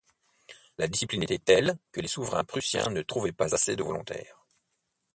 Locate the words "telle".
1.37-1.77